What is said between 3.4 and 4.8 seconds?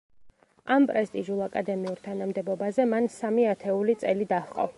ათეული წელი დაჰყო.